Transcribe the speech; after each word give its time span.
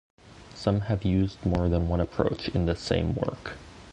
Some 0.55 0.79
have 0.81 1.05
used 1.05 1.45
more 1.45 1.69
than 1.69 1.87
one 1.87 1.99
approach 2.01 2.47
in 2.49 2.65
the 2.65 2.75
same 2.75 3.13
work. 3.13 3.53